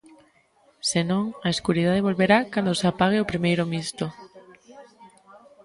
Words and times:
Se 0.89 1.01
non, 1.09 1.23
a 1.47 1.49
escuridade 1.55 2.05
volverá 2.07 2.39
cando 2.53 2.71
se 2.79 2.85
apague 2.91 3.21
o 3.23 3.29
primeiro 3.31 3.63
misto. 3.71 4.05